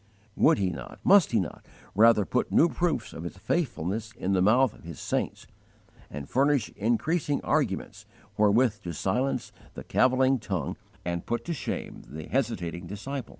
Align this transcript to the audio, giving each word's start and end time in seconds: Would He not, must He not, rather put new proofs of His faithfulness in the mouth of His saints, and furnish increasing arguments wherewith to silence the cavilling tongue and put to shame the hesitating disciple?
Would 0.35 0.57
He 0.57 0.71
not, 0.71 0.97
must 1.03 1.31
He 1.31 1.39
not, 1.39 1.63
rather 1.93 2.25
put 2.25 2.51
new 2.51 2.69
proofs 2.69 3.13
of 3.13 3.21
His 3.23 3.37
faithfulness 3.37 4.11
in 4.13 4.33
the 4.33 4.41
mouth 4.41 4.73
of 4.73 4.83
His 4.83 4.99
saints, 4.99 5.45
and 6.09 6.27
furnish 6.27 6.69
increasing 6.69 7.39
arguments 7.43 8.07
wherewith 8.35 8.81
to 8.81 8.93
silence 8.93 9.51
the 9.75 9.83
cavilling 9.83 10.39
tongue 10.39 10.75
and 11.05 11.27
put 11.27 11.45
to 11.45 11.53
shame 11.53 12.01
the 12.07 12.25
hesitating 12.25 12.87
disciple? 12.87 13.29